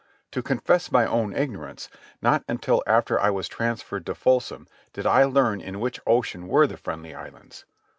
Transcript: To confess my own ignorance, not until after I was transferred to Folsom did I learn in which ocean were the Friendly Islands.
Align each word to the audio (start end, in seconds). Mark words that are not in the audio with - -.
To 0.31 0.41
confess 0.41 0.91
my 0.91 1.05
own 1.05 1.31
ignorance, 1.35 1.87
not 2.23 2.43
until 2.47 2.81
after 2.87 3.19
I 3.19 3.29
was 3.29 3.47
transferred 3.47 4.03
to 4.07 4.15
Folsom 4.15 4.67
did 4.93 5.05
I 5.05 5.25
learn 5.25 5.61
in 5.61 5.79
which 5.79 5.99
ocean 6.07 6.47
were 6.47 6.65
the 6.65 6.75
Friendly 6.75 7.13
Islands. 7.13 7.65